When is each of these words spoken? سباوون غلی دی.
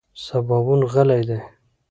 سباوون 0.23 0.81
غلی 0.91 1.21
دی. 1.27 1.39